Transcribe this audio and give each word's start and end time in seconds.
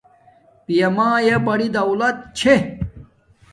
پیا 0.65 0.87
مایا 0.95 1.37
بوت 1.37 1.45
بڑی 1.45 1.67
دولت 1.75 2.17
چھے 2.37 2.55